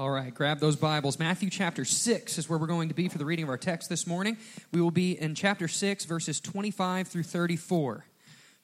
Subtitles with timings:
[0.00, 1.18] All right, grab those Bibles.
[1.18, 3.90] Matthew chapter 6 is where we're going to be for the reading of our text
[3.90, 4.38] this morning.
[4.72, 8.06] We will be in chapter 6, verses 25 through 34.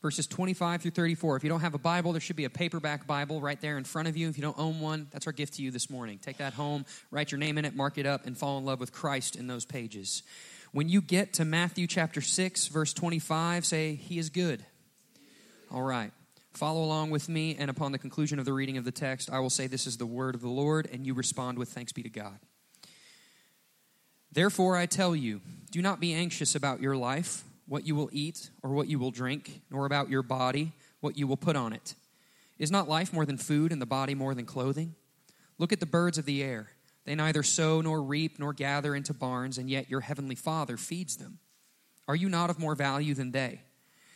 [0.01, 1.37] Verses 25 through 34.
[1.37, 3.85] If you don't have a Bible, there should be a paperback Bible right there in
[3.85, 4.31] front of you.
[4.31, 6.19] If you don't own one, that's our gift to you this morning.
[6.23, 8.81] Take that home, write your name in it, mark it up, and fall in love
[8.81, 10.23] with Christ in those pages.
[10.73, 14.65] When you get to Matthew chapter 6, verse 25, say, He is good.
[15.71, 16.13] All right.
[16.57, 19.41] Follow along with me, and upon the conclusion of the reading of the text, I
[19.41, 22.03] will say, This is the word of the Lord, and you respond with thanks be
[22.03, 22.39] to God.
[24.33, 28.49] Therefore, I tell you, do not be anxious about your life, what you will eat
[28.63, 31.95] or what you will drink, nor about your body, what you will put on it.
[32.59, 34.95] Is not life more than food, and the body more than clothing?
[35.59, 36.71] Look at the birds of the air.
[37.05, 41.19] They neither sow nor reap nor gather into barns, and yet your heavenly Father feeds
[41.19, 41.39] them.
[42.09, 43.61] Are you not of more value than they?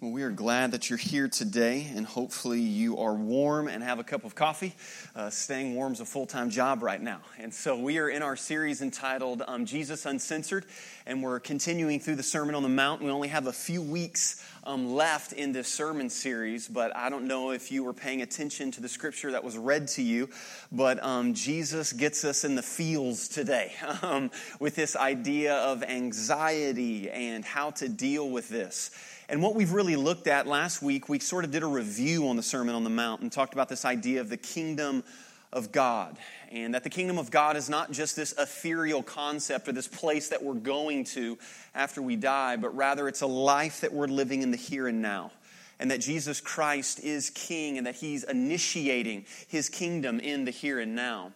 [0.00, 3.98] Well, we are glad that you're here today, and hopefully you are warm and have
[3.98, 4.74] a cup of coffee.
[5.14, 7.20] Uh, staying warm is a full time job right now.
[7.38, 10.64] And so we are in our series entitled um, Jesus Uncensored,
[11.04, 13.02] and we're continuing through the Sermon on the Mount.
[13.02, 17.26] We only have a few weeks um, left in this sermon series, but I don't
[17.26, 20.30] know if you were paying attention to the scripture that was read to you,
[20.72, 24.30] but um, Jesus gets us in the feels today um,
[24.60, 28.90] with this idea of anxiety and how to deal with this.
[29.30, 32.34] And what we've really looked at last week, we sort of did a review on
[32.34, 35.04] the Sermon on the Mount and talked about this idea of the kingdom
[35.52, 36.16] of God.
[36.50, 40.30] And that the kingdom of God is not just this ethereal concept or this place
[40.30, 41.38] that we're going to
[41.76, 45.00] after we die, but rather it's a life that we're living in the here and
[45.00, 45.30] now.
[45.78, 50.80] And that Jesus Christ is king and that he's initiating his kingdom in the here
[50.80, 51.30] and now.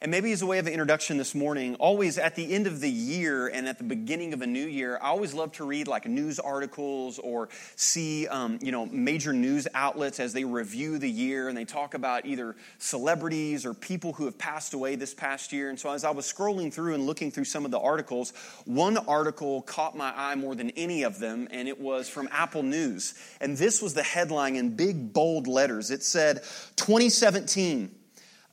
[0.00, 2.90] And maybe as a way of introduction this morning, always at the end of the
[2.90, 6.06] year and at the beginning of a new year, I always love to read like
[6.06, 11.48] news articles or see, um, you know, major news outlets as they review the year
[11.48, 15.68] and they talk about either celebrities or people who have passed away this past year.
[15.68, 18.32] And so as I was scrolling through and looking through some of the articles,
[18.66, 22.62] one article caught my eye more than any of them, and it was from Apple
[22.62, 23.14] News.
[23.40, 25.90] And this was the headline in big, bold letters.
[25.90, 26.42] It said,
[26.76, 27.97] 2017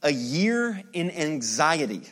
[0.05, 2.03] a year in anxiety.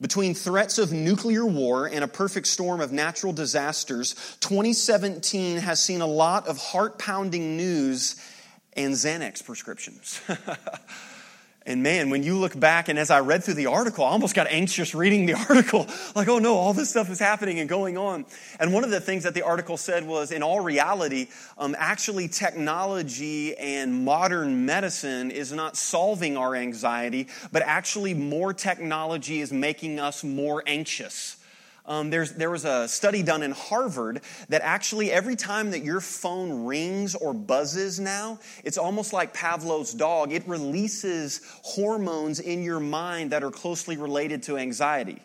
[0.00, 6.00] Between threats of nuclear war and a perfect storm of natural disasters, 2017 has seen
[6.00, 8.16] a lot of heart pounding news
[8.72, 10.20] and Xanax prescriptions.
[11.64, 14.34] And man, when you look back, and as I read through the article, I almost
[14.34, 15.86] got anxious reading the article.
[16.14, 18.24] Like, oh no, all this stuff is happening and going on.
[18.58, 21.28] And one of the things that the article said was, in all reality,
[21.58, 29.40] um, actually, technology and modern medicine is not solving our anxiety, but actually, more technology
[29.40, 31.36] is making us more anxious.
[31.84, 36.64] Um, there was a study done in Harvard that actually every time that your phone
[36.64, 40.32] rings or buzzes now, it's almost like Pavlov's dog.
[40.32, 45.22] It releases hormones in your mind that are closely related to anxiety.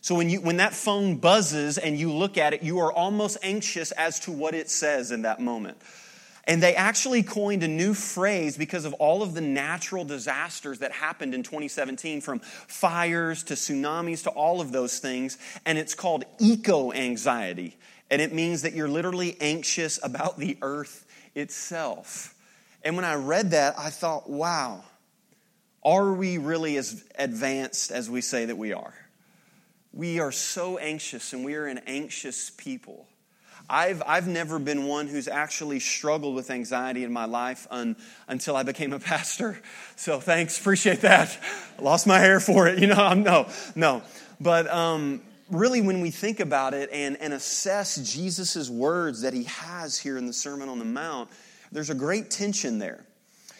[0.00, 3.38] So when, you, when that phone buzzes and you look at it, you are almost
[3.42, 5.76] anxious as to what it says in that moment.
[6.44, 10.92] And they actually coined a new phrase because of all of the natural disasters that
[10.92, 15.38] happened in 2017, from fires to tsunamis to all of those things.
[15.66, 17.76] And it's called eco anxiety.
[18.10, 22.34] And it means that you're literally anxious about the earth itself.
[22.82, 24.82] And when I read that, I thought, wow,
[25.84, 28.94] are we really as advanced as we say that we are?
[29.92, 33.06] We are so anxious, and we are an anxious people.
[33.70, 37.94] I've, I've never been one who's actually struggled with anxiety in my life un,
[38.26, 39.58] until I became a pastor.
[39.96, 41.38] So thanks, appreciate that.
[41.78, 42.94] I lost my hair for it, you know.
[42.98, 44.02] I'm, no, no.
[44.40, 45.20] But um,
[45.50, 50.16] really, when we think about it and, and assess Jesus' words that he has here
[50.16, 51.28] in the Sermon on the Mount,
[51.70, 53.04] there's a great tension there.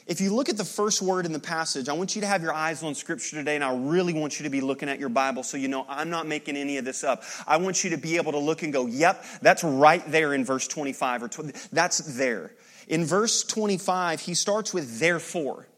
[0.06, 2.42] If you look at the first word in the passage, I want you to have
[2.42, 5.08] your eyes on Scripture today, and I really want you to be looking at your
[5.08, 7.22] Bible so you know I'm not making any of this up.
[7.46, 10.44] I want you to be able to look and go, yep, that's right there in
[10.44, 12.52] verse 25, or 20, that's there.
[12.88, 15.68] In verse 25, he starts with therefore,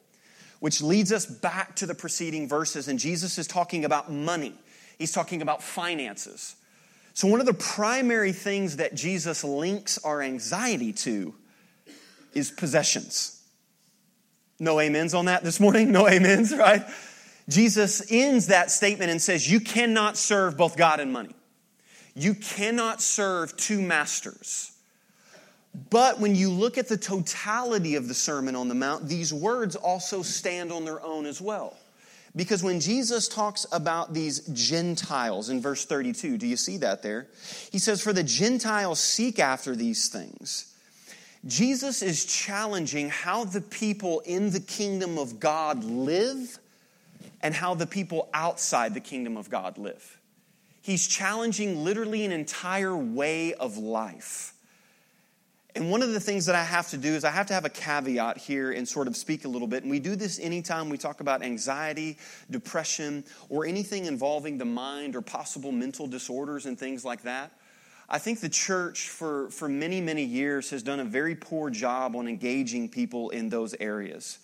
[0.60, 4.54] which leads us back to the preceding verses, and Jesus is talking about money,
[4.98, 6.56] he's talking about finances.
[7.14, 11.34] So, one of the primary things that Jesus links our anxiety to
[12.32, 13.41] is possessions.
[14.62, 15.91] No amens on that this morning?
[15.91, 16.85] No amens, right?
[17.49, 21.35] Jesus ends that statement and says, You cannot serve both God and money.
[22.14, 24.70] You cannot serve two masters.
[25.91, 29.75] But when you look at the totality of the Sermon on the Mount, these words
[29.75, 31.76] also stand on their own as well.
[32.37, 37.26] Because when Jesus talks about these Gentiles in verse 32, do you see that there?
[37.73, 40.71] He says, For the Gentiles seek after these things.
[41.44, 46.58] Jesus is challenging how the people in the kingdom of God live
[47.40, 50.20] and how the people outside the kingdom of God live.
[50.82, 54.54] He's challenging literally an entire way of life.
[55.74, 57.64] And one of the things that I have to do is I have to have
[57.64, 59.84] a caveat here and sort of speak a little bit.
[59.84, 62.18] And we do this anytime we talk about anxiety,
[62.50, 67.52] depression, or anything involving the mind or possible mental disorders and things like that.
[68.12, 72.14] I think the church for, for many, many years has done a very poor job
[72.14, 74.38] on engaging people in those areas.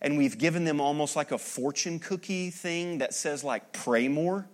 [0.00, 4.48] And we've given them almost like a fortune cookie thing that says, like, pray more.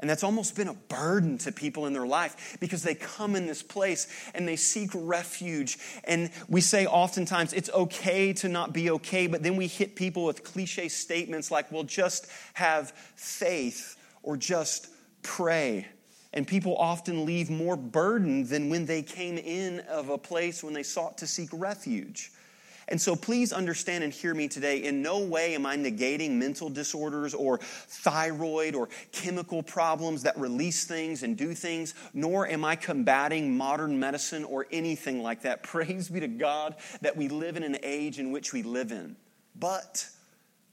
[0.00, 3.46] And that's almost been a burden to people in their life because they come in
[3.46, 5.78] this place and they seek refuge.
[6.02, 10.24] And we say oftentimes it's okay to not be okay, but then we hit people
[10.24, 14.88] with cliche statements like, well, just have faith or just
[15.22, 15.86] pray.
[16.32, 20.74] And people often leave more burdened than when they came in of a place when
[20.74, 22.30] they sought to seek refuge.
[22.90, 24.82] And so please understand and hear me today.
[24.82, 30.84] In no way am I negating mental disorders or thyroid or chemical problems that release
[30.84, 35.62] things and do things, nor am I combating modern medicine or anything like that.
[35.70, 39.16] Praise be to God that we live in an age in which we live in.
[39.54, 40.08] But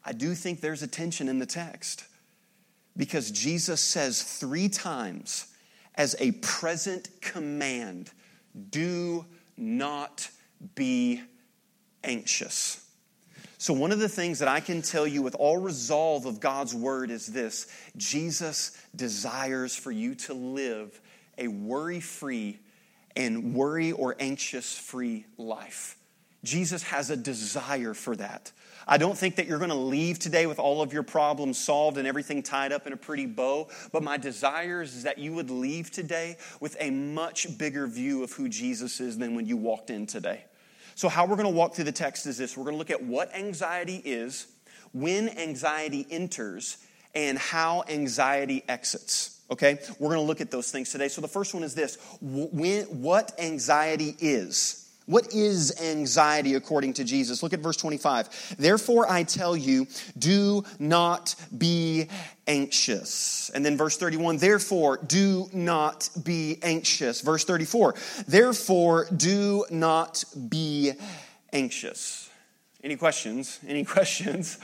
[0.03, 2.03] I do think there's a tension in the text
[2.97, 5.47] because Jesus says three times
[5.95, 8.11] as a present command
[8.69, 10.29] do not
[10.75, 11.21] be
[12.03, 12.83] anxious.
[13.59, 16.75] So, one of the things that I can tell you with all resolve of God's
[16.75, 20.99] word is this Jesus desires for you to live
[21.37, 22.59] a worry free
[23.15, 25.97] and worry or anxious free life.
[26.43, 28.51] Jesus has a desire for that.
[28.87, 31.97] I don't think that you're going to leave today with all of your problems solved
[31.97, 35.49] and everything tied up in a pretty bow, but my desire is that you would
[35.49, 39.89] leave today with a much bigger view of who Jesus is than when you walked
[39.89, 40.45] in today.
[40.95, 42.89] So, how we're going to walk through the text is this we're going to look
[42.89, 44.47] at what anxiety is,
[44.93, 46.77] when anxiety enters,
[47.13, 49.41] and how anxiety exits.
[49.51, 49.79] Okay?
[49.99, 51.09] We're going to look at those things today.
[51.09, 54.86] So, the first one is this when, what anxiety is.
[55.07, 57.41] What is anxiety according to Jesus?
[57.41, 58.57] Look at verse 25.
[58.59, 59.87] Therefore, I tell you,
[60.19, 62.09] do not be
[62.45, 63.49] anxious.
[63.55, 67.21] And then verse 31, therefore, do not be anxious.
[67.21, 67.95] Verse 34,
[68.27, 70.91] therefore, do not be
[71.53, 72.29] anxious.
[72.83, 73.61] Any questions?
[73.67, 74.57] Any questions?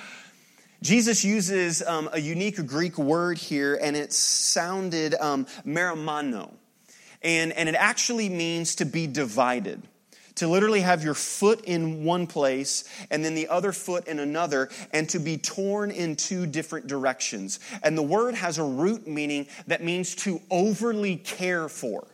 [0.81, 5.48] Jesus uses um, a unique Greek word here, and it sounded um.
[5.66, 9.82] And, and it actually means to be divided
[10.36, 14.70] to literally have your foot in one place and then the other foot in another,
[14.92, 17.60] and to be torn in two different directions.
[17.84, 22.08] And the word has a root meaning that means to overly care for.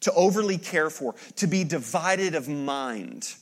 [0.00, 3.34] To overly care for, to be divided of mind,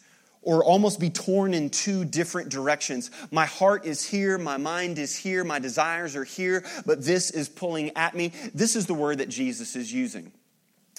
[0.43, 3.13] or almost be torn in two different directions.
[3.31, 7.49] My heart is here, my mind is here, my desires are here, but this is
[7.49, 8.33] pulling at me.
[8.55, 10.33] This is the word that Jesus is using.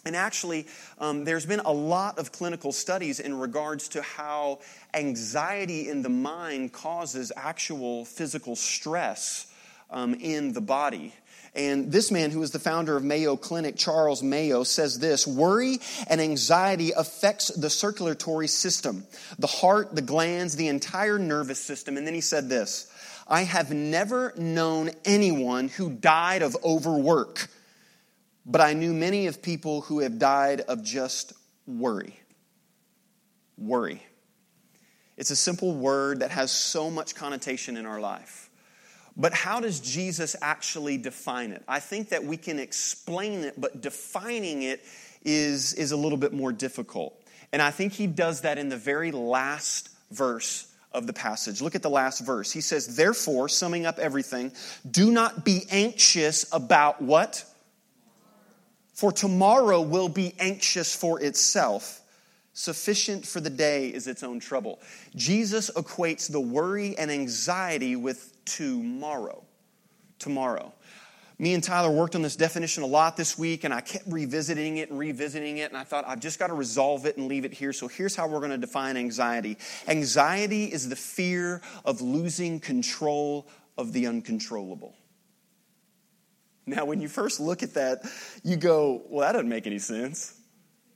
[0.05, 0.65] And actually,
[0.97, 4.59] um, there's been a lot of clinical studies in regards to how
[4.93, 9.51] anxiety in the mind causes actual physical stress
[9.89, 11.13] um, in the body.
[11.55, 15.79] And this man, who is the founder of Mayo Clinic, Charles Mayo, says this Worry
[16.07, 19.05] and anxiety affects the circulatory system,
[19.39, 21.97] the heart, the glands, the entire nervous system.
[21.97, 22.91] And then he said this
[23.27, 27.49] I have never known anyone who died of overwork
[28.49, 31.33] but I knew many of people who have died of just
[31.67, 32.19] worry.
[33.59, 34.01] Worry.
[35.17, 38.49] It's a simple word that has so much connotation in our life.
[39.15, 41.63] But how does Jesus actually define it?
[41.67, 44.83] I think that we can explain it, but defining it
[45.23, 47.21] is, is a little bit more difficult.
[47.51, 51.61] And I think he does that in the very last verse of the passage.
[51.61, 52.51] Look at the last verse.
[52.51, 54.53] He says, Therefore, summing up everything,
[54.89, 57.43] do not be anxious about what?
[58.99, 62.01] For tomorrow will be anxious for itself.
[62.51, 64.81] Sufficient for the day is its own trouble.
[65.15, 69.41] Jesus equates the worry and anxiety with tomorrow.
[70.19, 70.73] Tomorrow.
[71.37, 74.79] Me and Tyler worked on this definition a lot this week, and I kept revisiting
[74.79, 77.45] it and revisiting it, and I thought I've just got to resolve it and leave
[77.45, 77.71] it here.
[77.71, 83.47] So here's how we're going to define anxiety anxiety is the fear of losing control
[83.77, 84.93] of the uncontrollable.
[86.69, 88.01] Now, when you first look at that,
[88.43, 90.35] you go, well, that doesn't make any sense.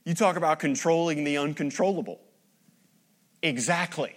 [0.04, 2.20] You talk about controlling the uncontrollable.
[3.42, 4.14] Exactly.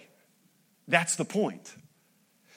[0.86, 1.74] That's the point.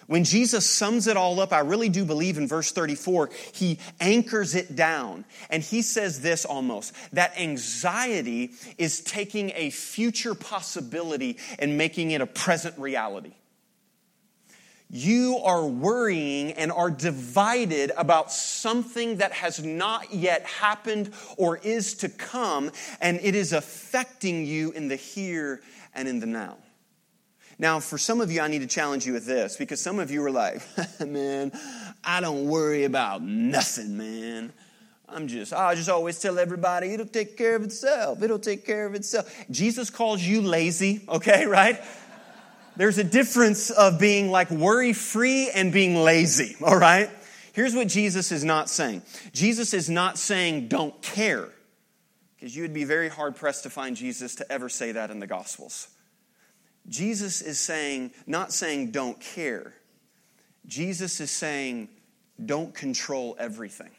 [0.07, 4.55] When Jesus sums it all up, I really do believe in verse 34, he anchors
[4.55, 5.25] it down.
[5.49, 12.19] And he says this almost that anxiety is taking a future possibility and making it
[12.19, 13.33] a present reality.
[14.93, 21.93] You are worrying and are divided about something that has not yet happened or is
[21.95, 25.61] to come, and it is affecting you in the here
[25.93, 26.57] and in the now.
[27.57, 30.11] Now, for some of you, I need to challenge you with this because some of
[30.11, 30.61] you are like,
[31.05, 31.53] man,
[32.03, 34.51] I don't worry about nothing, man.
[35.07, 38.23] I'm just, I just always tell everybody it'll take care of itself.
[38.23, 39.33] It'll take care of itself.
[39.51, 41.81] Jesus calls you lazy, okay, right?
[42.81, 47.11] There's a difference of being like worry free and being lazy, all right?
[47.53, 51.47] Here's what Jesus is not saying Jesus is not saying don't care,
[52.33, 55.19] because you would be very hard pressed to find Jesus to ever say that in
[55.19, 55.89] the Gospels.
[56.89, 59.75] Jesus is saying, not saying don't care.
[60.65, 61.87] Jesus is saying,
[62.43, 63.91] don't control everything.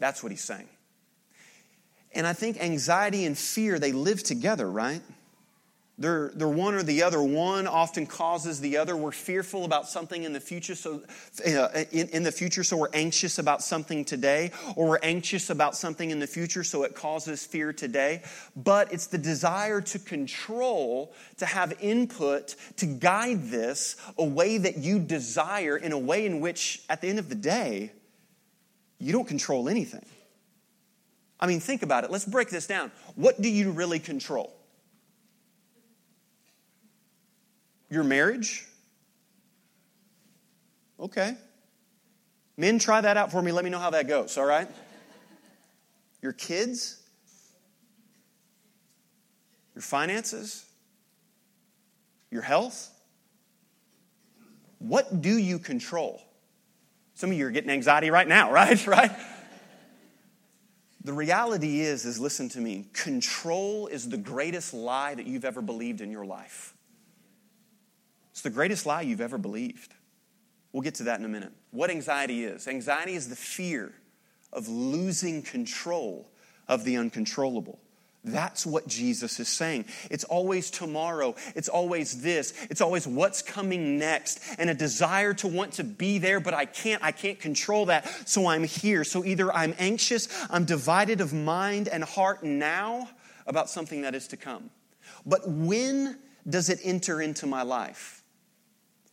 [0.00, 0.68] That's what he's saying.
[2.12, 5.02] And I think anxiety and fear, they live together, right?
[6.00, 7.20] They're, they're one or the other.
[7.20, 8.96] One often causes the other.
[8.96, 11.02] We're fearful about something in the future, so
[11.44, 15.76] uh, in, in the future, so we're anxious about something today, or we're anxious about
[15.76, 18.22] something in the future, so it causes fear today.
[18.54, 24.76] But it's the desire to control, to have input, to guide this a way that
[24.76, 27.90] you desire, in a way in which, at the end of the day,
[29.00, 30.06] you don't control anything.
[31.40, 32.10] I mean, think about it.
[32.12, 32.92] Let's break this down.
[33.16, 34.54] What do you really control?
[37.90, 38.66] Your marriage?
[41.00, 41.36] Okay.
[42.56, 43.52] Men, try that out for me.
[43.52, 44.68] Let me know how that goes, all right?
[46.20, 47.00] Your kids?
[49.74, 50.66] Your finances?
[52.30, 52.90] Your health?
[54.80, 56.20] What do you control?
[57.14, 58.86] Some of you are getting anxiety right now, right?
[58.86, 59.10] Right?
[61.04, 62.86] The reality is is listen to me.
[62.92, 66.74] Control is the greatest lie that you've ever believed in your life.
[68.38, 69.94] It's the greatest lie you've ever believed.
[70.70, 71.50] We'll get to that in a minute.
[71.72, 73.92] What anxiety is anxiety is the fear
[74.52, 76.30] of losing control
[76.68, 77.80] of the uncontrollable.
[78.22, 79.86] That's what Jesus is saying.
[80.08, 81.34] It's always tomorrow.
[81.56, 82.54] It's always this.
[82.70, 86.64] It's always what's coming next and a desire to want to be there, but I
[86.64, 87.02] can't.
[87.02, 88.28] I can't control that.
[88.28, 89.02] So I'm here.
[89.02, 93.10] So either I'm anxious, I'm divided of mind and heart now
[93.48, 94.70] about something that is to come.
[95.26, 96.18] But when
[96.48, 98.17] does it enter into my life?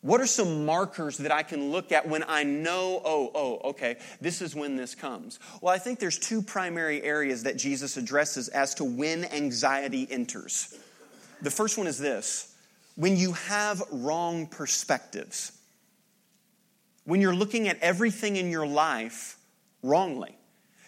[0.05, 3.95] What are some markers that I can look at when I know, oh, oh, okay,
[4.21, 5.39] this is when this comes?
[5.61, 10.77] Well, I think there's two primary areas that Jesus addresses as to when anxiety enters.
[11.41, 12.55] The first one is this
[12.95, 15.51] when you have wrong perspectives,
[17.05, 19.37] when you're looking at everything in your life
[19.81, 20.37] wrongly.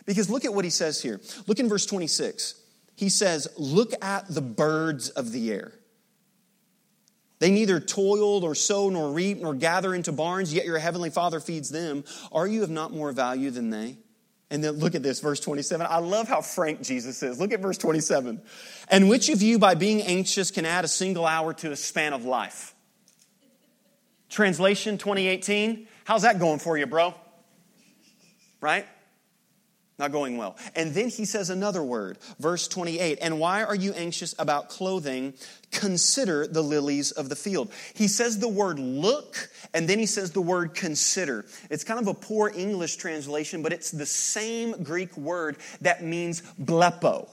[0.05, 1.19] Because look at what he says here.
[1.47, 2.53] Look in verse 26.
[2.95, 5.73] He says, Look at the birds of the air.
[7.39, 11.39] They neither toil nor sow nor reap nor gather into barns, yet your heavenly Father
[11.39, 12.03] feeds them.
[12.31, 13.97] Are you of not more value than they?
[14.49, 15.85] And then look at this, verse 27.
[15.89, 17.39] I love how frank Jesus is.
[17.39, 18.41] Look at verse 27.
[18.89, 22.13] And which of you, by being anxious, can add a single hour to a span
[22.13, 22.73] of life?
[24.29, 25.87] Translation 2018.
[26.05, 27.13] How's that going for you, bro?
[28.61, 28.85] Right?
[29.99, 30.55] Not going well.
[30.75, 33.17] And then he says another word, verse 28.
[33.19, 35.33] And why are you anxious about clothing?
[35.71, 37.71] Consider the lilies of the field.
[37.95, 41.45] He says the word look, and then he says the word consider.
[41.71, 46.43] It's kind of a poor English translation, but it's the same Greek word that means
[46.61, 47.27] blepo,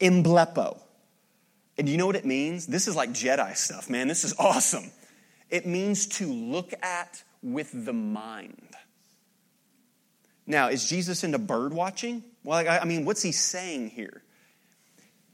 [0.00, 0.78] emblepo.
[1.76, 2.68] And you know what it means?
[2.68, 4.06] This is like Jedi stuff, man.
[4.06, 4.92] This is awesome.
[5.50, 8.73] It means to look at with the mind.
[10.46, 12.22] Now, is Jesus into bird watching?
[12.42, 14.22] Well, I mean, what's he saying here?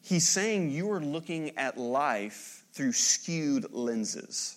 [0.02, 4.56] He's saying you are looking at life through skewed lenses.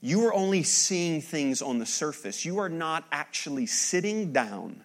[0.00, 2.44] You are only seeing things on the surface.
[2.44, 4.84] You are not actually sitting down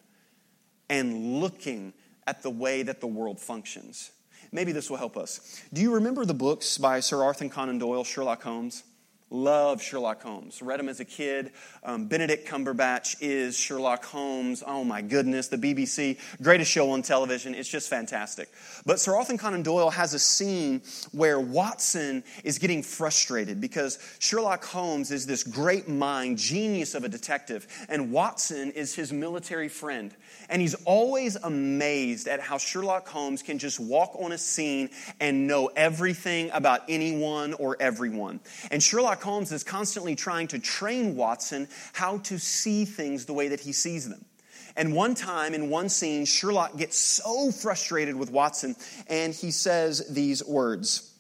[0.90, 1.94] and looking
[2.26, 4.12] at the way that the world functions.
[4.52, 5.62] Maybe this will help us.
[5.74, 8.84] Do you remember the books by Sir Arthur Conan Doyle, Sherlock Holmes?
[9.32, 10.62] Love Sherlock Holmes.
[10.62, 11.52] Read him as a kid.
[11.84, 14.64] Um, Benedict Cumberbatch is Sherlock Holmes.
[14.66, 17.54] Oh my goodness, the BBC, greatest show on television.
[17.54, 18.50] It's just fantastic.
[18.86, 20.82] But Sir Arthur Conan Doyle has a scene
[21.12, 27.10] where Watson is getting frustrated because Sherlock Holmes is this great mind, genius of a
[27.10, 30.14] detective, and Watson is his military friend.
[30.50, 35.46] And he's always amazed at how Sherlock Holmes can just walk on a scene and
[35.46, 38.40] know everything about anyone or everyone.
[38.72, 43.34] And Sherlock Sherlock Holmes is constantly trying to train Watson how to see things the
[43.34, 44.24] way that he sees them.
[44.78, 48.76] And one time in one scene, Sherlock gets so frustrated with Watson,
[49.08, 51.14] and he says these words.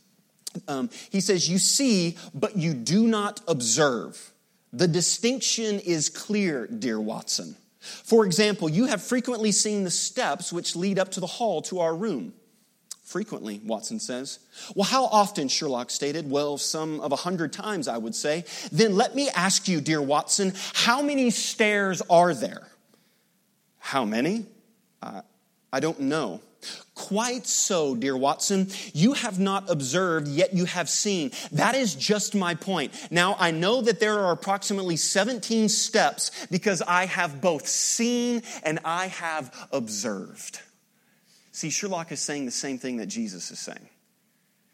[0.68, 4.34] Um, he says, You see, but you do not observe.
[4.72, 7.56] The distinction is clear, dear Watson.
[7.80, 11.80] For example, you have frequently seen the steps which lead up to the hall to
[11.80, 12.34] our room.
[13.10, 14.38] Frequently, Watson says.
[14.76, 16.30] Well, how often, Sherlock stated?
[16.30, 18.46] Well, some of a hundred times, I would say.
[18.72, 22.68] Then let me ask you, dear Watson, how many stairs are there?
[23.80, 24.46] How many?
[25.02, 25.24] Uh,
[25.74, 26.40] I don't know.
[26.94, 28.68] Quite so, dear Watson.
[28.94, 31.32] You have not observed, yet you have seen.
[31.54, 32.94] That is just my point.
[33.10, 38.78] Now, I know that there are approximately 17 steps because I have both seen and
[38.86, 40.62] I have observed.
[41.52, 43.90] See, Sherlock is saying the same thing that Jesus is saying.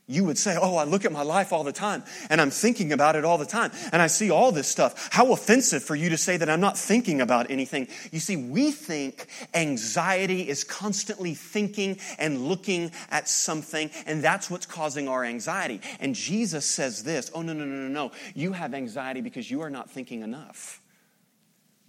[0.07, 2.91] You would say, Oh, I look at my life all the time and I'm thinking
[2.91, 5.09] about it all the time and I see all this stuff.
[5.11, 7.87] How offensive for you to say that I'm not thinking about anything.
[8.11, 14.67] You see, we think anxiety is constantly thinking and looking at something and that's what's
[14.67, 15.81] causing our anxiety.
[15.99, 18.11] And Jesus says this Oh, no, no, no, no, no.
[18.35, 20.81] You have anxiety because you are not thinking enough.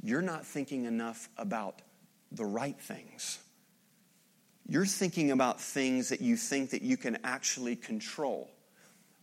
[0.03, 1.83] You're not thinking enough about
[2.33, 3.41] the right things
[4.69, 8.51] you're thinking about things that you think that you can actually control.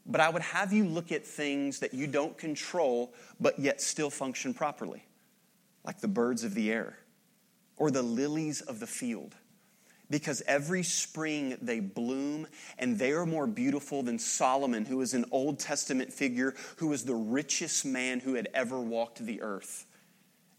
[0.05, 4.09] But I would have you look at things that you don't control, but yet still
[4.09, 5.05] function properly,
[5.85, 6.97] like the birds of the air
[7.77, 9.35] or the lilies of the field.
[10.09, 12.45] Because every spring they bloom,
[12.77, 17.03] and they are more beautiful than Solomon, who is an Old Testament figure, who was
[17.03, 19.85] the richest man who had ever walked the earth.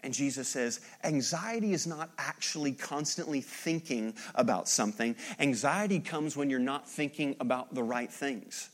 [0.04, 5.16] And Jesus says, anxiety is not actually constantly thinking about something.
[5.40, 8.68] Anxiety comes when you're not thinking about the right things.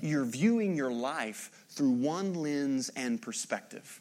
[0.00, 4.00] You're viewing your life through one lens and perspective.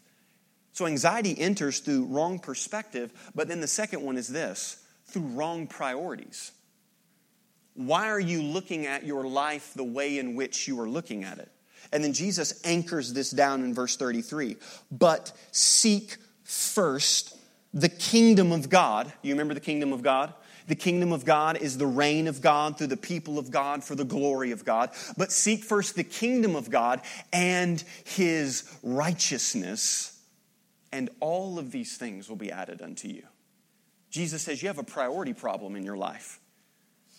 [0.71, 5.67] So anxiety enters through wrong perspective, but then the second one is this through wrong
[5.67, 6.53] priorities.
[7.73, 11.39] Why are you looking at your life the way in which you are looking at
[11.39, 11.51] it?
[11.91, 14.55] And then Jesus anchors this down in verse 33
[14.91, 16.15] but seek
[16.49, 17.37] first
[17.75, 19.13] the kingdom of God.
[19.21, 20.33] You remember the kingdom of God?
[20.67, 23.93] The kingdom of God is the reign of God through the people of God for
[23.95, 24.89] the glory of God.
[25.15, 30.19] But seek first the kingdom of God and his righteousness,
[30.91, 33.23] and all of these things will be added unto you.
[34.09, 36.39] Jesus says you have a priority problem in your life.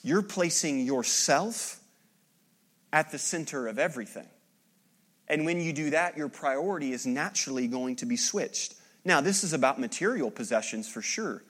[0.02, 1.80] You're placing yourself
[2.92, 4.26] at the center of everything.
[5.28, 8.74] And when you do that, your priority is naturally going to be switched.
[9.10, 11.42] Now, this is about material possessions for sure,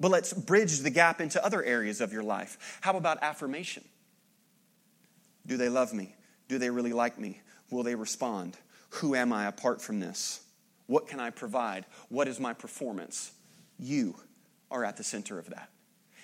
[0.00, 2.80] but let's bridge the gap into other areas of your life.
[2.80, 3.84] How about affirmation?
[5.46, 6.16] Do they love me?
[6.48, 7.40] Do they really like me?
[7.70, 8.56] Will they respond?
[8.94, 10.40] Who am I apart from this?
[10.88, 11.86] What can I provide?
[12.08, 13.30] What is my performance?
[13.78, 14.16] You
[14.68, 15.70] are at the center of that.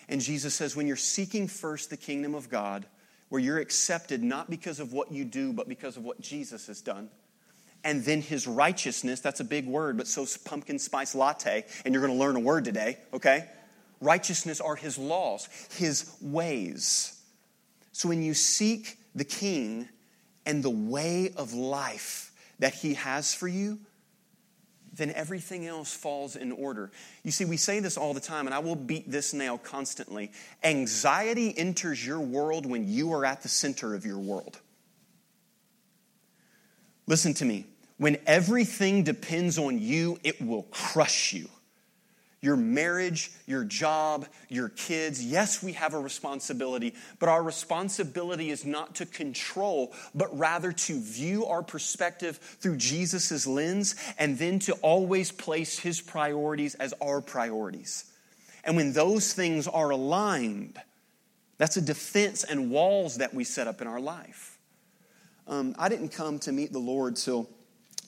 [0.08, 2.84] And Jesus says, when you're seeking first the kingdom of God,
[3.28, 6.80] where you're accepted not because of what you do, but because of what Jesus has
[6.80, 7.10] done,
[7.84, 9.20] and then his righteousness.
[9.20, 12.40] That's a big word, but so pumpkin spice latte, and you're going to learn a
[12.40, 13.46] word today, okay?
[14.00, 17.20] Righteousness are his laws, his ways.
[17.92, 19.88] So when you seek the king
[20.46, 23.78] and the way of life that he has for you,
[24.92, 26.90] then everything else falls in order.
[27.22, 30.32] You see, we say this all the time, and I will beat this nail constantly.
[30.64, 34.58] Anxiety enters your world when you are at the center of your world.
[37.06, 37.66] Listen to me.
[38.00, 41.50] When everything depends on you, it will crush you.
[42.40, 45.22] Your marriage, your job, your kids.
[45.22, 50.98] Yes, we have a responsibility, but our responsibility is not to control, but rather to
[50.98, 57.20] view our perspective through Jesus' lens and then to always place his priorities as our
[57.20, 58.10] priorities.
[58.64, 60.80] And when those things are aligned,
[61.58, 64.56] that's a defense and walls that we set up in our life.
[65.46, 67.50] um, I didn't come to meet the Lord till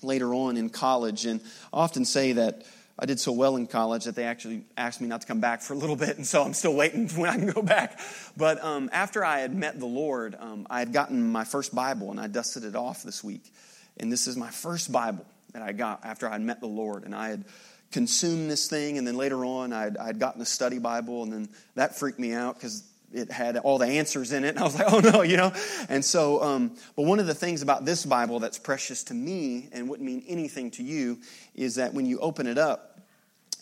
[0.03, 1.27] later on in college.
[1.27, 1.41] And
[1.73, 2.65] I often say that
[2.99, 5.63] I did so well in college that they actually asked me not to come back
[5.63, 7.99] for a little bit, and so I'm still waiting when I can go back.
[8.37, 12.11] But um, after I had met the Lord, um, I had gotten my first Bible,
[12.11, 13.53] and I dusted it off this week.
[13.99, 17.05] And this is my first Bible that I got after I had met the Lord,
[17.05, 17.45] and I had
[17.91, 21.49] consumed this thing, and then later on I had gotten a study Bible, and then
[21.75, 24.51] that freaked me out because it had all the answers in it.
[24.51, 25.53] And I was like, oh no, you know?
[25.89, 29.69] And so, um, but one of the things about this Bible that's precious to me
[29.73, 31.19] and wouldn't mean anything to you
[31.55, 33.01] is that when you open it up,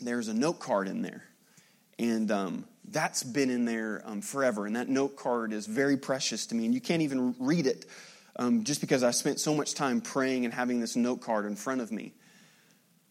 [0.00, 1.24] there's a note card in there.
[1.98, 4.66] And um, that's been in there um, forever.
[4.66, 6.64] And that note card is very precious to me.
[6.64, 7.86] And you can't even read it
[8.36, 11.56] um, just because I spent so much time praying and having this note card in
[11.56, 12.14] front of me.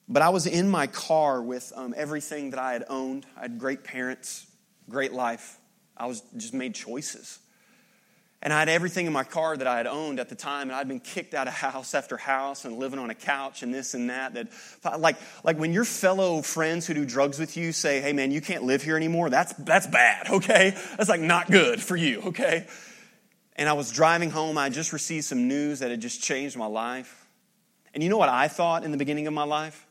[0.08, 3.28] But I was in my car with um, everything that I had owned.
[3.38, 4.48] I had great parents,
[4.90, 5.59] great life
[6.00, 7.40] I was just made choices.
[8.42, 10.72] And I had everything in my car that I had owned at the time, and
[10.72, 13.94] I'd been kicked out of house after house and living on a couch and this
[13.94, 14.34] and that.
[14.34, 18.32] That like like when your fellow friends who do drugs with you say, "Hey man,
[18.32, 20.28] you can't live here anymore." That's that's bad.
[20.40, 22.22] Okay, that's like not good for you.
[22.28, 22.66] Okay.
[23.58, 24.58] And I was driving home.
[24.58, 27.28] I just received some news that had just changed my life.
[27.94, 29.86] And you know what I thought in the beginning of my life?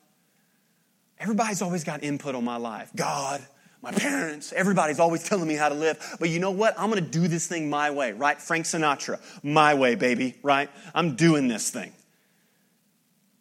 [1.18, 2.90] Everybody's always got input on my life.
[2.96, 3.44] God,
[3.82, 6.16] my parents, everybody's always telling me how to live.
[6.18, 6.74] But you know what?
[6.78, 8.40] I'm going to do this thing my way, right?
[8.40, 10.68] Frank Sinatra, my way, baby, right?
[10.94, 11.92] I'm doing this thing.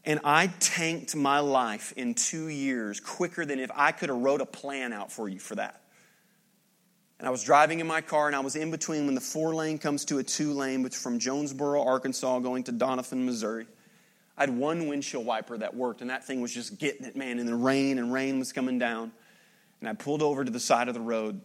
[0.05, 4.39] And I tanked my life in two years quicker than if I could have wrote
[4.39, 5.81] a plan out for you for that.
[7.19, 9.55] And I was driving in my car, and I was in between when the four
[9.55, 13.65] lane comes to a two lane, which from Jonesboro, Arkansas, going to Doniphan, Missouri.
[14.37, 17.39] I had one windshield wiper that worked, and that thing was just getting it, man.
[17.39, 19.11] And the rain and rain was coming down.
[19.79, 21.41] And I pulled over to the side of the road.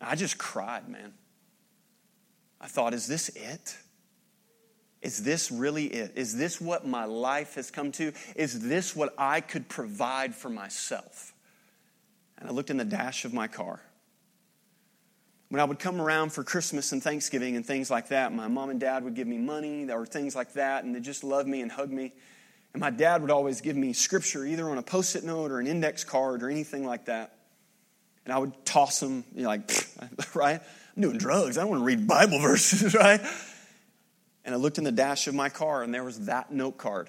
[0.00, 1.14] I just cried, man.
[2.60, 3.76] I thought, is this it?
[5.02, 6.12] Is this really it?
[6.16, 8.12] Is this what my life has come to?
[8.36, 11.34] Is this what I could provide for myself?
[12.38, 13.80] And I looked in the dash of my car.
[15.50, 18.70] When I would come around for Christmas and Thanksgiving and things like that, my mom
[18.70, 21.60] and dad would give me money or things like that, and they just loved me
[21.60, 22.14] and hugged me.
[22.72, 25.60] And my dad would always give me scripture either on a post it note or
[25.60, 27.43] an index card or anything like that
[28.24, 29.70] and I would toss them, you know, like,
[30.34, 30.60] right?
[30.96, 31.58] I'm doing drugs.
[31.58, 33.20] I don't want to read Bible verses, right?
[34.44, 37.08] And I looked in the dash of my car, and there was that note card.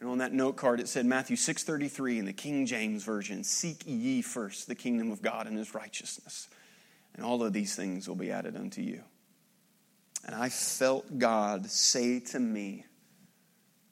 [0.00, 3.82] And on that note card, it said Matthew 6.33 in the King James Version, Seek
[3.84, 6.48] ye first the kingdom of God and his righteousness,
[7.14, 9.02] and all of these things will be added unto you.
[10.24, 12.84] And I felt God say to me,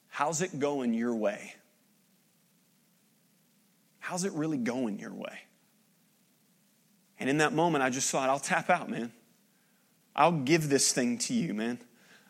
[0.07, 1.55] How's it going your way?
[3.99, 5.37] How's it really going your way?
[7.19, 9.11] And in that moment, I just thought, I'll tap out, man.
[10.15, 11.79] I'll give this thing to you, man.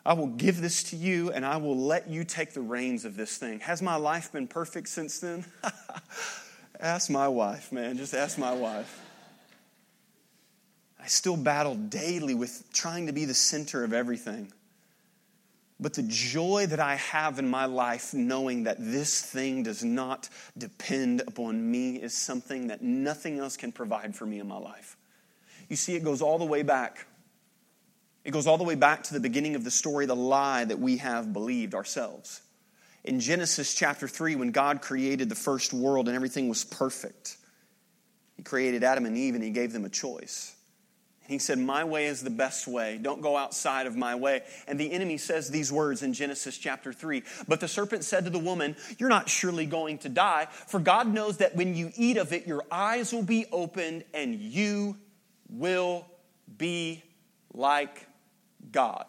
[0.04, 3.16] I will give this to you and I will let you take the reins of
[3.16, 3.60] this thing.
[3.60, 5.44] Has my life been perfect since then?
[6.80, 7.96] ask my wife, man.
[7.96, 9.00] Just ask my wife.
[11.00, 14.52] I still battle daily with trying to be the center of everything.
[15.80, 20.28] But the joy that I have in my life, knowing that this thing does not
[20.56, 24.96] depend upon me, is something that nothing else can provide for me in my life.
[25.68, 27.06] You see, it goes all the way back.
[28.24, 30.80] It goes all the way back to the beginning of the story, the lie that
[30.80, 32.42] we have believed ourselves.
[33.04, 37.36] In Genesis chapter 3, when God created the first world and everything was perfect,
[38.36, 40.56] He created Adam and Eve and He gave them a choice.
[41.28, 42.98] He said, My way is the best way.
[43.00, 44.42] Don't go outside of my way.
[44.66, 47.22] And the enemy says these words in Genesis chapter 3.
[47.46, 51.06] But the serpent said to the woman, You're not surely going to die, for God
[51.06, 54.96] knows that when you eat of it, your eyes will be opened and you
[55.50, 56.06] will
[56.56, 57.04] be
[57.52, 58.06] like
[58.72, 59.04] God.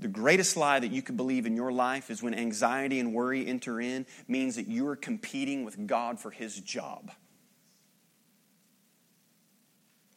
[0.00, 3.46] The greatest lie that you could believe in your life is when anxiety and worry
[3.46, 7.12] enter in, means that you are competing with God for his job.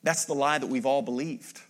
[0.03, 1.61] That's the lie that we've all believed.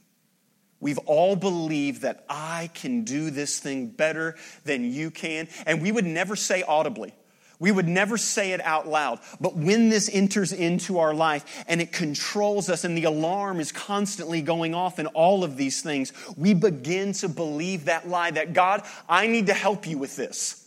[0.79, 5.49] We've all believed that I can do this thing better than you can.
[5.65, 7.13] And we would never say audibly,
[7.59, 9.19] we would never say it out loud.
[9.41, 13.73] But when this enters into our life and it controls us and the alarm is
[13.73, 18.53] constantly going off in all of these things, we begin to believe that lie that
[18.53, 20.58] God, I need to help you with this.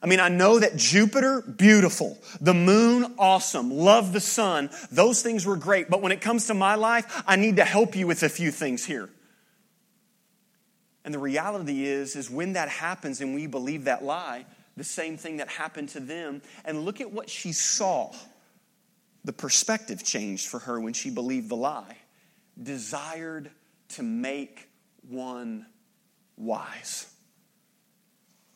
[0.00, 2.18] I mean, I know that Jupiter, beautiful.
[2.40, 3.70] The moon, awesome.
[3.70, 4.70] Love the sun.
[4.92, 5.90] Those things were great.
[5.90, 8.50] But when it comes to my life, I need to help you with a few
[8.50, 9.10] things here.
[11.04, 14.44] And the reality is, is when that happens and we believe that lie,
[14.76, 16.42] the same thing that happened to them.
[16.64, 18.14] And look at what she saw.
[19.24, 21.96] The perspective changed for her when she believed the lie.
[22.62, 23.50] Desired
[23.90, 24.68] to make
[25.08, 25.66] one
[26.36, 27.12] wise.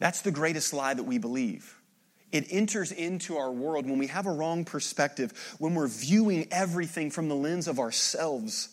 [0.02, 1.80] That's the greatest lie that we believe.
[2.32, 7.12] It enters into our world when we have a wrong perspective, when we're viewing everything
[7.12, 8.70] from the lens of ourselves.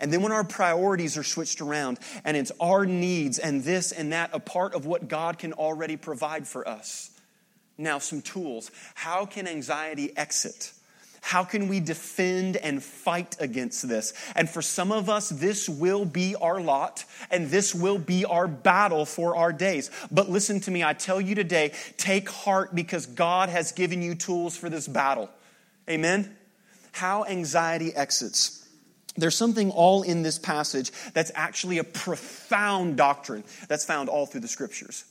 [0.00, 4.12] And then when our priorities are switched around and it's our needs and this and
[4.12, 7.10] that, a part of what God can already provide for us.
[7.78, 8.70] Now, some tools.
[8.94, 10.74] How can anxiety exit?
[11.20, 14.12] How can we defend and fight against this?
[14.34, 18.48] And for some of us, this will be our lot and this will be our
[18.48, 19.90] battle for our days.
[20.10, 24.14] But listen to me, I tell you today, take heart because God has given you
[24.14, 25.30] tools for this battle.
[25.88, 26.36] Amen?
[26.92, 28.68] How anxiety exits.
[29.16, 34.40] There's something all in this passage that's actually a profound doctrine that's found all through
[34.40, 35.04] the scriptures.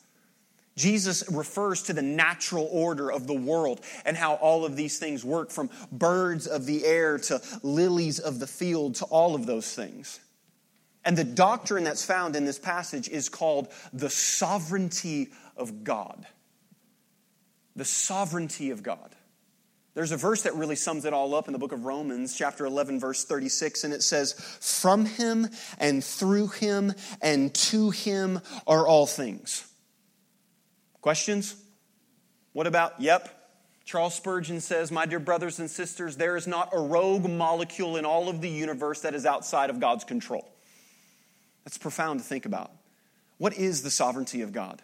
[0.79, 5.25] Jesus refers to the natural order of the world and how all of these things
[5.25, 9.75] work from birds of the air to lilies of the field to all of those
[9.75, 10.21] things.
[11.03, 16.25] And the doctrine that's found in this passage is called the sovereignty of God.
[17.75, 19.15] The sovereignty of God.
[19.95, 22.65] There's a verse that really sums it all up in the book of Romans, chapter
[22.65, 28.87] 11, verse 36, and it says, From him and through him and to him are
[28.87, 29.68] all things.
[31.01, 31.55] Questions?
[32.53, 33.39] What about, yep,
[33.85, 38.05] Charles Spurgeon says, My dear brothers and sisters, there is not a rogue molecule in
[38.05, 40.47] all of the universe that is outside of God's control.
[41.63, 42.71] That's profound to think about.
[43.37, 44.81] What is the sovereignty of God?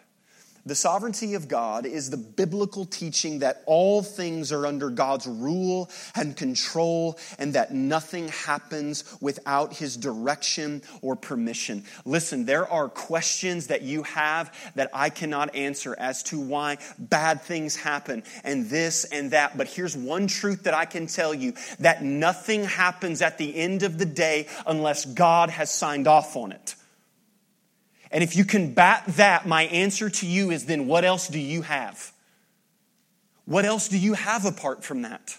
[0.66, 5.88] The sovereignty of God is the biblical teaching that all things are under God's rule
[6.16, 11.84] and control and that nothing happens without his direction or permission.
[12.04, 17.42] Listen, there are questions that you have that I cannot answer as to why bad
[17.42, 19.56] things happen and this and that.
[19.56, 23.84] But here's one truth that I can tell you that nothing happens at the end
[23.84, 26.75] of the day unless God has signed off on it.
[28.16, 31.38] And if you can bat that, my answer to you is then what else do
[31.38, 32.14] you have?
[33.44, 35.36] What else do you have apart from that?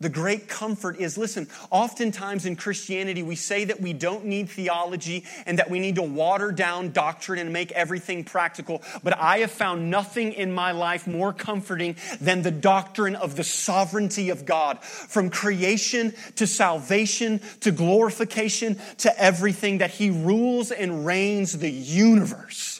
[0.00, 5.24] The great comfort is listen, oftentimes in Christianity, we say that we don't need theology
[5.44, 8.82] and that we need to water down doctrine and make everything practical.
[9.02, 13.44] But I have found nothing in my life more comforting than the doctrine of the
[13.44, 14.82] sovereignty of God.
[14.82, 22.79] From creation to salvation to glorification to everything, that He rules and reigns the universe.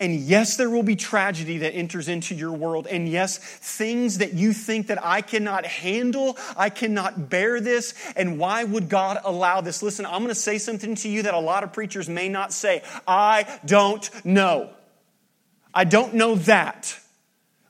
[0.00, 2.86] And yes, there will be tragedy that enters into your world.
[2.86, 7.92] And yes, things that you think that I cannot handle, I cannot bear this.
[8.16, 9.82] And why would God allow this?
[9.82, 12.54] Listen, I'm going to say something to you that a lot of preachers may not
[12.54, 12.82] say.
[13.06, 14.70] I don't know.
[15.74, 16.98] I don't know that.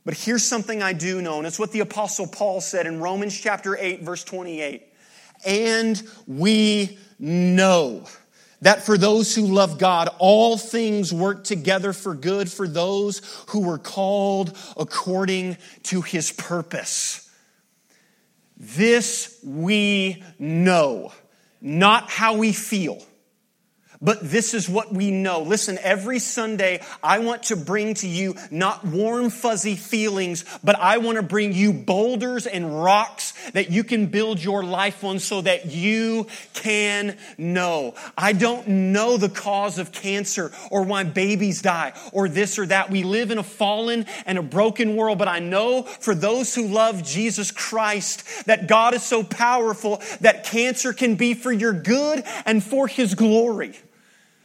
[0.04, 3.38] But here's something I do know, and it's what the Apostle Paul said in Romans
[3.38, 4.82] chapter 8, verse 28.
[5.44, 8.06] And we know
[8.62, 13.60] that for those who love God, all things work together for good for those who
[13.60, 17.30] were called according to his purpose.
[18.56, 21.12] This we know,
[21.60, 23.02] not how we feel.
[24.02, 25.42] But this is what we know.
[25.42, 30.96] Listen, every Sunday, I want to bring to you not warm, fuzzy feelings, but I
[30.98, 35.42] want to bring you boulders and rocks that you can build your life on so
[35.42, 37.94] that you can know.
[38.16, 42.88] I don't know the cause of cancer or why babies die or this or that.
[42.88, 46.68] We live in a fallen and a broken world, but I know for those who
[46.68, 52.24] love Jesus Christ that God is so powerful that cancer can be for your good
[52.46, 53.74] and for His glory.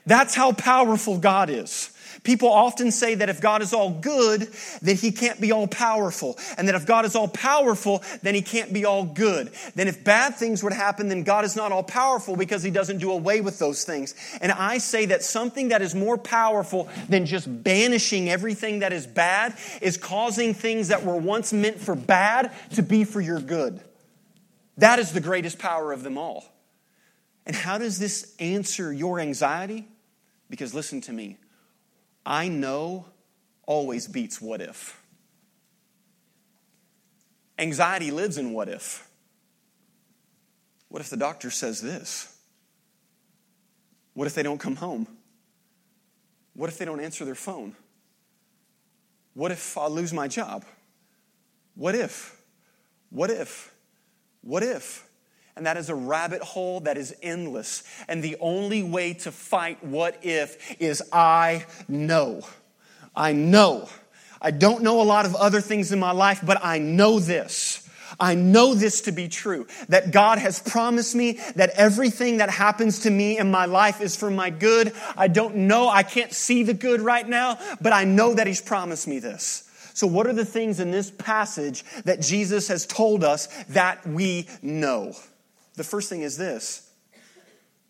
[0.05, 1.91] That's how powerful God is.
[2.25, 4.49] People often say that if God is all good,
[4.81, 6.39] then he can't be all powerful.
[6.57, 9.51] And that if God is all powerful, then he can't be all good.
[9.75, 12.97] Then if bad things would happen, then God is not all powerful because he doesn't
[12.97, 14.15] do away with those things.
[14.41, 19.05] And I say that something that is more powerful than just banishing everything that is
[19.05, 23.79] bad is causing things that were once meant for bad to be for your good.
[24.77, 26.43] That is the greatest power of them all.
[27.45, 29.87] And how does this answer your anxiety?
[30.49, 31.37] Because listen to me,
[32.25, 33.05] I know
[33.65, 35.01] always beats what if.
[37.57, 39.07] Anxiety lives in what if.
[40.89, 42.35] What if the doctor says this?
[44.13, 45.07] What if they don't come home?
[46.53, 47.75] What if they don't answer their phone?
[49.33, 50.63] What if I lose my job?
[51.75, 52.41] What if?
[53.09, 53.73] What if?
[54.41, 55.05] What if?
[55.55, 57.83] And that is a rabbit hole that is endless.
[58.07, 62.41] And the only way to fight what if is I know.
[63.15, 63.87] I know.
[64.41, 67.81] I don't know a lot of other things in my life, but I know this.
[68.19, 72.99] I know this to be true that God has promised me that everything that happens
[72.99, 74.93] to me in my life is for my good.
[75.17, 78.61] I don't know, I can't see the good right now, but I know that He's
[78.61, 79.63] promised me this.
[79.93, 84.47] So, what are the things in this passage that Jesus has told us that we
[84.61, 85.13] know?
[85.75, 86.89] The first thing is this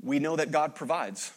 [0.01, 1.31] we know that God provides.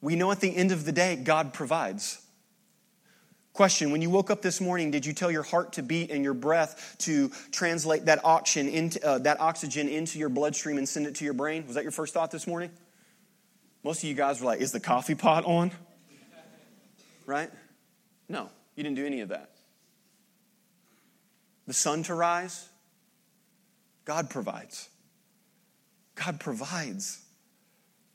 [0.00, 2.20] We know at the end of the day, God provides.
[3.54, 6.24] Question When you woke up this morning, did you tell your heart to beat and
[6.24, 11.06] your breath to translate that oxygen, into, uh, that oxygen into your bloodstream and send
[11.06, 11.64] it to your brain?
[11.66, 12.70] Was that your first thought this morning?
[13.84, 15.70] Most of you guys were like, Is the coffee pot on?
[17.26, 17.50] Right?
[18.28, 19.50] No, you didn't do any of that.
[21.66, 22.68] The sun to rise?
[24.04, 24.88] God provides.
[26.14, 27.20] God provides.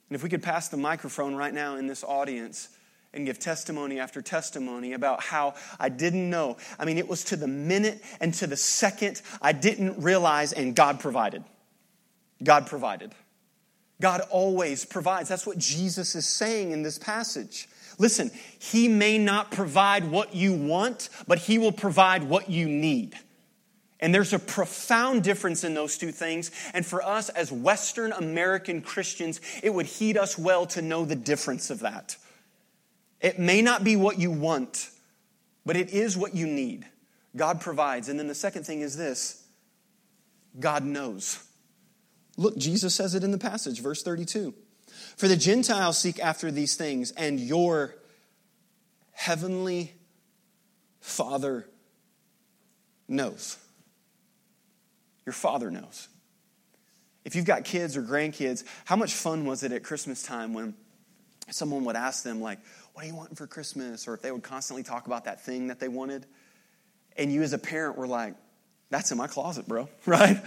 [0.10, 2.70] And if we could pass the microphone right now in this audience
[3.14, 6.58] and give testimony after testimony about how I didn't know.
[6.78, 10.76] I mean, it was to the minute and to the second I didn't realize, and
[10.76, 11.44] God provided.
[12.44, 13.14] God provided.
[14.02, 15.28] God always provides.
[15.28, 17.68] That's what Jesus is saying in this passage.
[17.98, 23.16] Listen, He may not provide what you want, but He will provide what you need.
[24.00, 26.52] And there's a profound difference in those two things.
[26.74, 31.16] And for us as Western American Christians, it would heed us well to know the
[31.16, 32.16] difference of that.
[33.20, 34.90] It may not be what you want,
[35.66, 36.86] but it is what you need.
[37.36, 38.08] God provides.
[38.08, 39.44] And then the second thing is this
[40.58, 41.44] God knows.
[42.38, 44.54] Look, Jesus says it in the passage, verse 32.
[45.18, 47.96] For the Gentiles seek after these things, and your
[49.12, 49.94] heavenly
[51.02, 51.68] Father
[53.10, 53.58] knows.
[55.30, 56.08] Your Father knows.
[57.24, 60.74] If you've got kids or grandkids, how much fun was it at Christmas time when
[61.52, 62.58] someone would ask them, like,
[62.96, 64.08] what are you wanting for Christmas?
[64.08, 66.26] Or if they would constantly talk about that thing that they wanted.
[67.16, 68.34] And you as a parent were like,
[68.90, 70.42] that's in my closet, bro, right?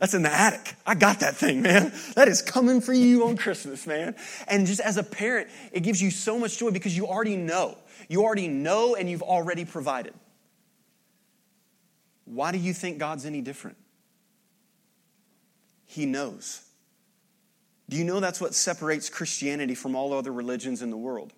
[0.00, 0.74] That's in the attic.
[0.84, 1.94] I got that thing, man.
[2.14, 4.16] That is coming for you on Christmas, man.
[4.48, 7.78] And just as a parent, it gives you so much joy because you already know.
[8.06, 10.12] You already know and you've already provided.
[12.26, 13.78] Why do you think God's any different?
[15.86, 16.62] He knows.
[17.88, 21.32] Do you know that's what separates Christianity from all other religions in the world?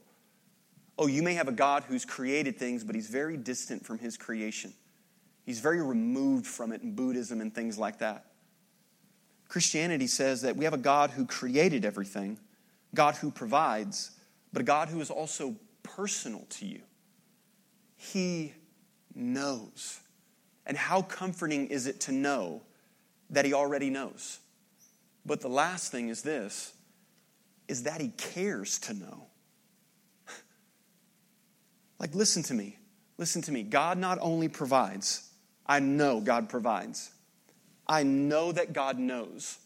[0.98, 4.16] Oh, you may have a God who's created things, but he's very distant from his
[4.16, 4.72] creation.
[5.44, 8.24] He's very removed from it in Buddhism and things like that.
[9.48, 12.38] Christianity says that we have a God who created everything,
[12.94, 14.10] God who provides,
[14.52, 16.80] but a God who is also personal to you.
[17.96, 18.54] He
[19.14, 20.00] knows.
[20.66, 22.62] And how comforting is it to know
[23.30, 24.38] that he already knows?
[25.24, 26.72] But the last thing is this
[27.68, 29.26] is that he cares to know.
[31.98, 32.78] like, listen to me.
[33.18, 33.62] Listen to me.
[33.62, 35.28] God not only provides,
[35.66, 37.10] I know God provides.
[37.86, 39.58] I know that God knows.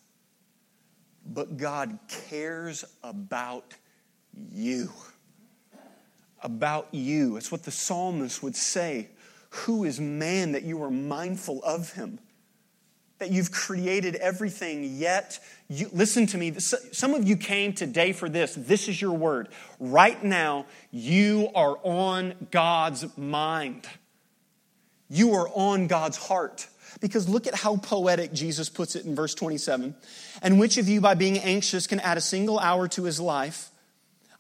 [1.25, 3.75] But God cares about
[4.51, 4.90] you.
[6.42, 7.37] About you.
[7.37, 9.11] It's what the psalmist would say.
[9.51, 12.18] Who is man that you are mindful of him?
[13.22, 16.52] That you've created everything, yet you, listen to me.
[16.58, 18.52] Some of you came today for this.
[18.56, 19.48] This is your word.
[19.78, 23.87] Right now, you are on God's mind.
[25.08, 26.66] You are on God's heart.
[27.00, 29.94] Because look at how poetic Jesus puts it in verse 27.
[30.42, 33.70] And which of you, by being anxious, can add a single hour to his life?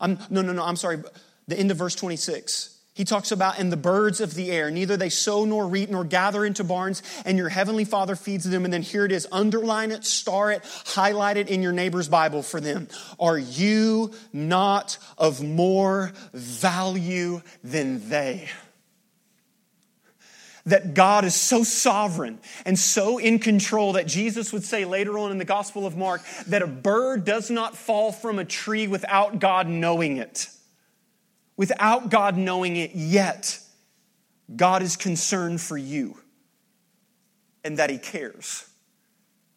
[0.00, 0.98] I'm, no, no, no, I'm sorry.
[1.46, 2.71] The end of verse 26.
[2.94, 6.04] He talks about, and the birds of the air, neither they sow nor reap nor
[6.04, 8.64] gather into barns, and your heavenly Father feeds them.
[8.66, 12.42] And then here it is underline it, star it, highlight it in your neighbor's Bible
[12.42, 12.88] for them.
[13.18, 18.50] Are you not of more value than they?
[20.66, 25.30] That God is so sovereign and so in control that Jesus would say later on
[25.30, 29.38] in the Gospel of Mark that a bird does not fall from a tree without
[29.38, 30.50] God knowing it
[31.56, 33.58] without God knowing it yet,
[34.54, 36.16] God is concerned for you
[37.64, 38.68] and that He cares.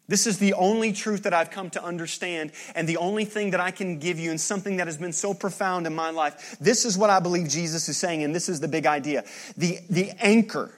[0.07, 3.59] This is the only truth that I've come to understand, and the only thing that
[3.59, 6.57] I can give you, and something that has been so profound in my life.
[6.59, 9.23] This is what I believe Jesus is saying, and this is the big idea.
[9.57, 10.71] The, the anchor,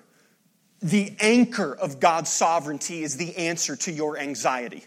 [0.81, 4.85] the anchor of God's sovereignty is the answer to your anxiety.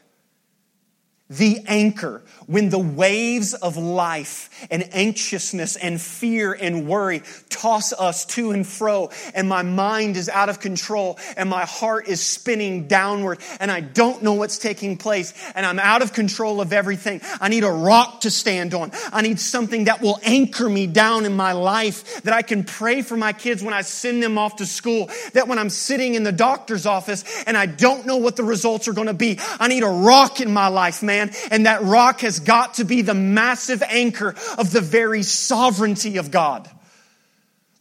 [1.30, 8.24] The anchor when the waves of life and anxiousness and fear and worry toss us
[8.24, 12.88] to and fro and my mind is out of control and my heart is spinning
[12.88, 17.20] downward and I don't know what's taking place and I'm out of control of everything.
[17.40, 18.90] I need a rock to stand on.
[19.12, 23.02] I need something that will anchor me down in my life that I can pray
[23.02, 25.08] for my kids when I send them off to school.
[25.34, 28.88] That when I'm sitting in the doctor's office and I don't know what the results
[28.88, 31.19] are going to be, I need a rock in my life, man
[31.50, 36.30] And that rock has got to be the massive anchor of the very sovereignty of
[36.30, 36.70] God.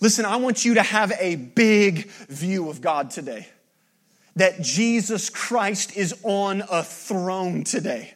[0.02, 3.48] Listen, I want you to have a big view of God today.
[4.36, 8.14] That Jesus Christ is on a throne today.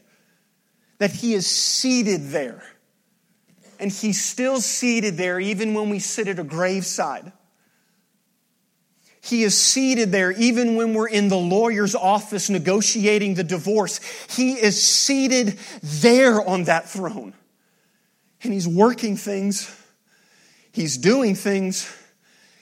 [0.99, 2.63] That he is seated there.
[3.79, 7.33] And he's still seated there even when we sit at a graveside.
[9.23, 14.01] He is seated there even when we're in the lawyer's office negotiating the divorce.
[14.29, 17.33] He is seated there on that throne.
[18.43, 19.73] And he's working things,
[20.73, 21.89] he's doing things.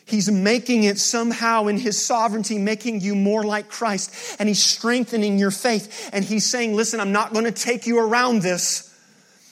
[0.03, 4.36] He's making it somehow in His sovereignty, making you more like Christ.
[4.39, 6.09] And He's strengthening your faith.
[6.12, 8.91] And He's saying, listen, I'm not going to take you around this.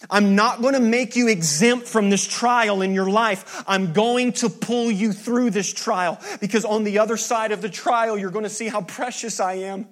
[0.10, 3.64] I'm not going to make you exempt from this trial in your life.
[3.68, 7.70] I'm going to pull you through this trial because on the other side of the
[7.70, 9.88] trial, you're going to see how precious I am.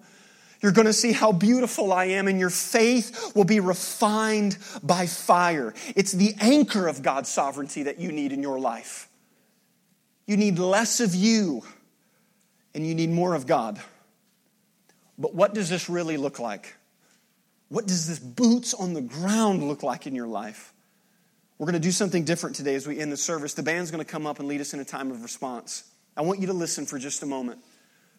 [0.62, 5.06] You're going to see how beautiful I am, and your faith will be refined by
[5.06, 5.76] fire.
[5.96, 9.08] It's the anchor of God's sovereignty that you need in your life.
[10.26, 11.62] You need less of you,
[12.74, 13.80] and you need more of God.
[15.20, 16.76] But what does this really look like?
[17.70, 20.74] What does this boots on the ground look like in your life?
[21.58, 23.56] We're going to do something different today as we end the service.
[23.56, 25.84] The band's going to come up and lead us in a time of response.
[26.16, 27.60] I want you to listen for just a moment.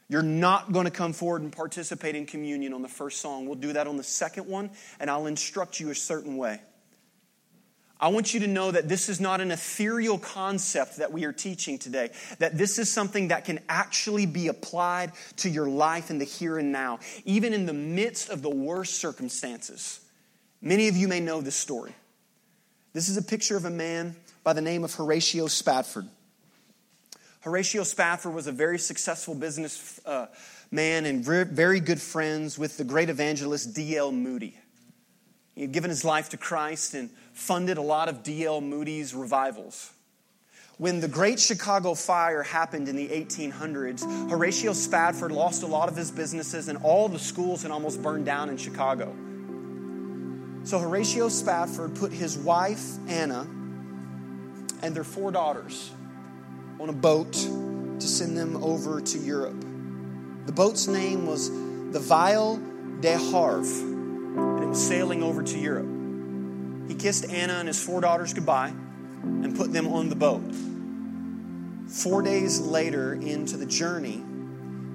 [0.08, 3.46] You're not going to come forward and participate in communion on the first song.
[3.46, 6.60] We'll do that on the second one, and I'll instruct you a certain way.
[8.00, 11.32] I want you to know that this is not an ethereal concept that we are
[11.32, 16.18] teaching today, that this is something that can actually be applied to your life in
[16.18, 20.00] the here and now, even in the midst of the worst circumstances.
[20.62, 21.92] Many of you may know this story.
[22.92, 26.06] This is a picture of a man by the name of Horatio Spafford.
[27.40, 30.26] Horatio Spafford was a very successful business uh,
[30.70, 34.12] man and very good friends with the great evangelist D.L.
[34.12, 34.56] Moody.
[35.66, 38.60] Given his life to Christ and funded a lot of D.L.
[38.60, 39.92] Moody's revivals.
[40.76, 45.96] When the Great Chicago Fire happened in the 1800s, Horatio Spafford lost a lot of
[45.96, 49.12] his businesses and all the schools had almost burned down in Chicago.
[50.62, 53.40] So Horatio Spafford put his wife, Anna,
[54.82, 55.90] and their four daughters
[56.78, 59.60] on a boat to send them over to Europe.
[60.46, 62.60] The boat's name was the Ville
[63.00, 63.64] du Havre
[64.72, 65.88] sailing over to Europe.
[66.88, 68.72] He kissed Anna and his four daughters goodbye
[69.22, 70.42] and put them on the boat.
[71.88, 74.22] Four days later into the journey,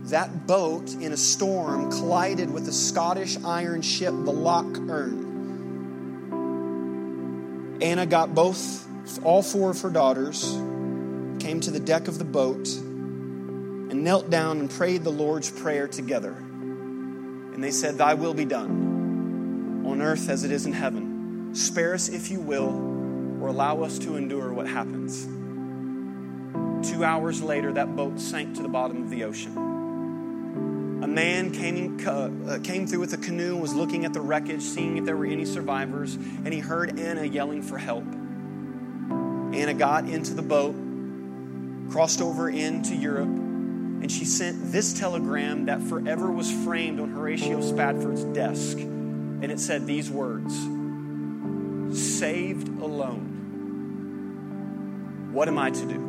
[0.05, 5.31] that boat in a storm collided with the Scottish iron ship, the Loch Earn.
[7.81, 8.87] Anna got both,
[9.23, 10.51] all four of her daughters,
[11.39, 15.87] came to the deck of the boat, and knelt down and prayed the Lord's Prayer
[15.87, 16.33] together.
[16.33, 18.82] And they said, Thy will be done
[19.85, 21.53] on earth as it is in heaven.
[21.53, 22.69] Spare us if you will,
[23.41, 25.25] or allow us to endure what happens.
[26.89, 29.55] Two hours later, that boat sank to the bottom of the ocean.
[31.03, 34.61] A man came, uh, came through with a canoe and was looking at the wreckage,
[34.61, 38.05] seeing if there were any survivors, and he heard Anna yelling for help.
[39.53, 40.75] Anna got into the boat,
[41.91, 47.61] crossed over into Europe, and she sent this telegram that forever was framed on Horatio
[47.61, 48.77] Spafford's desk
[49.43, 50.55] and it said these words
[51.93, 53.29] Saved alone.
[55.31, 55.99] What am I to do?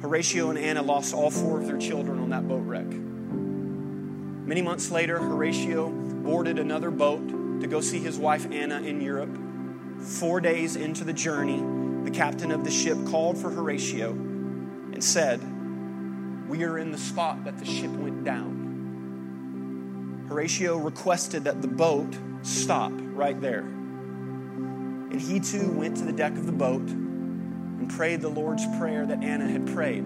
[0.00, 2.86] Horatio and Anna lost all four of their children on that boat wreck.
[2.86, 7.26] Many months later, Horatio boarded another boat
[7.62, 9.36] to go see his wife Anna in Europe.
[10.00, 11.60] Four days into the journey,
[12.04, 15.40] the captain of the ship called for Horatio and said,
[16.48, 18.53] We are in the spot that the ship went down.
[20.34, 22.12] Horatio requested that the boat
[22.42, 23.60] stop right there.
[23.60, 29.06] And he too went to the deck of the boat and prayed the Lord's Prayer
[29.06, 30.04] that Anna had prayed.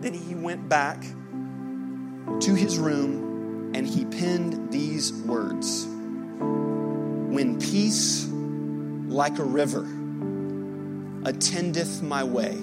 [0.00, 9.38] Then he went back to his room and he penned these words When peace like
[9.38, 9.82] a river
[11.26, 12.54] attendeth my way,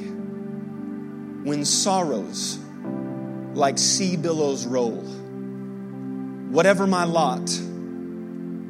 [1.43, 2.57] when sorrows
[3.53, 5.05] like sea billows roll,
[6.49, 7.49] Whatever my lot,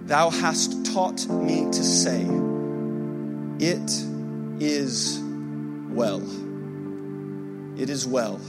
[0.07, 2.21] Thou hast taught me to say,
[3.59, 3.91] It
[4.61, 5.19] is
[5.89, 6.23] well.
[7.78, 8.39] It is well.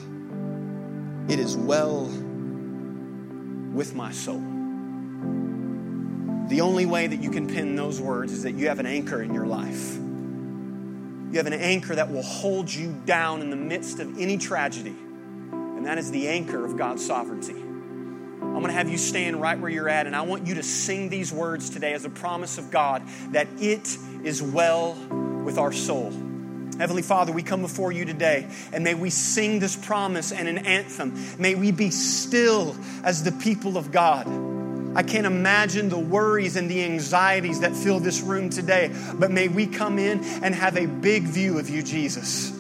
[1.29, 2.05] It is well
[3.75, 4.41] with my soul.
[6.49, 9.21] The only way that you can pin those words is that you have an anchor
[9.21, 9.97] in your life.
[9.97, 14.97] You have an anchor that will hold you down in the midst of any tragedy,
[15.51, 17.65] and that is the anchor of God's sovereignty.
[18.59, 20.65] I'm going to have you stand right where you're at, and I want you to
[20.65, 24.95] sing these words today as a promise of God that it is well
[25.45, 26.11] with our soul.
[26.77, 30.59] Heavenly Father, we come before you today, and may we sing this promise and an
[30.59, 31.15] anthem.
[31.39, 34.27] May we be still as the people of God.
[34.97, 39.47] I can't imagine the worries and the anxieties that fill this room today, but may
[39.47, 42.58] we come in and have a big view of you, Jesus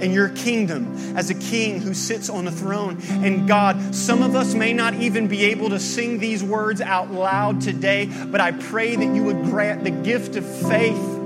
[0.00, 2.98] and your kingdom as a king who sits on a throne.
[3.08, 7.10] And God, some of us may not even be able to sing these words out
[7.10, 11.18] loud today, but I pray that you would grant the gift of faith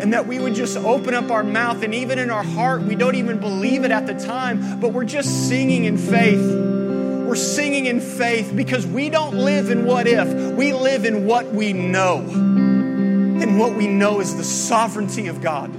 [0.00, 2.94] and that we would just open up our mouth and even in our heart, we
[2.94, 6.40] don't even believe it at the time, but we're just singing in faith.
[6.40, 11.52] We're singing in faith because we don't live in what if, we live in what
[11.52, 12.18] we know.
[12.20, 15.70] And what we know is the sovereignty of God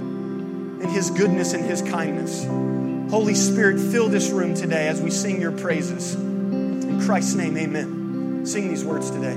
[0.80, 2.44] and His goodness and His kindness.
[3.10, 6.14] Holy Spirit, fill this room today as we sing your praises.
[6.14, 8.46] In Christ's name, amen.
[8.46, 9.36] Sing these words today.